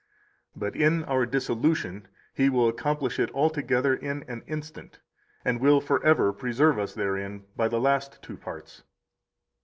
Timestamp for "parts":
8.37-8.81